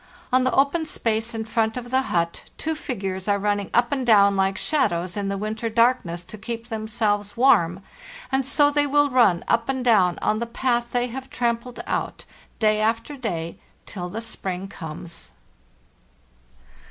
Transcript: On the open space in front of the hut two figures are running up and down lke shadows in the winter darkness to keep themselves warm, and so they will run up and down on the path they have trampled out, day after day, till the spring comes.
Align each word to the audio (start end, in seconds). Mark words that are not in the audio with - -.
On 0.33 0.43
the 0.43 0.51
open 0.55 0.87
space 0.87 1.35
in 1.35 1.45
front 1.45 1.77
of 1.77 1.91
the 1.91 2.01
hut 2.01 2.45
two 2.57 2.73
figures 2.73 3.27
are 3.27 3.37
running 3.37 3.69
up 3.71 3.91
and 3.91 4.03
down 4.03 4.35
lke 4.35 4.57
shadows 4.57 5.15
in 5.15 5.29
the 5.29 5.37
winter 5.37 5.69
darkness 5.69 6.23
to 6.23 6.39
keep 6.39 6.69
themselves 6.69 7.37
warm, 7.37 7.83
and 8.31 8.43
so 8.43 8.71
they 8.71 8.87
will 8.87 9.11
run 9.11 9.43
up 9.47 9.69
and 9.69 9.85
down 9.85 10.17
on 10.19 10.39
the 10.39 10.47
path 10.47 10.91
they 10.91 11.05
have 11.09 11.29
trampled 11.29 11.81
out, 11.85 12.25
day 12.57 12.79
after 12.81 13.15
day, 13.15 13.59
till 13.85 14.09
the 14.09 14.21
spring 14.21 14.67
comes. 14.67 15.33